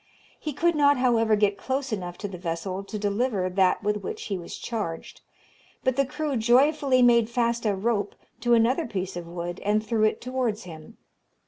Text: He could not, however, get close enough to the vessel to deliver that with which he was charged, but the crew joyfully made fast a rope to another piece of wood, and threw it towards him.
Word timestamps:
He 0.39 0.51
could 0.51 0.73
not, 0.73 0.97
however, 0.97 1.35
get 1.35 1.59
close 1.59 1.91
enough 1.93 2.17
to 2.17 2.27
the 2.27 2.39
vessel 2.39 2.83
to 2.83 2.97
deliver 2.97 3.47
that 3.51 3.83
with 3.83 3.97
which 3.97 4.23
he 4.23 4.37
was 4.39 4.57
charged, 4.57 5.21
but 5.83 5.95
the 5.95 6.07
crew 6.07 6.35
joyfully 6.37 7.03
made 7.03 7.29
fast 7.29 7.67
a 7.67 7.75
rope 7.75 8.15
to 8.39 8.55
another 8.55 8.87
piece 8.87 9.15
of 9.15 9.27
wood, 9.27 9.59
and 9.63 9.85
threw 9.85 10.03
it 10.05 10.19
towards 10.19 10.63
him. 10.63 10.97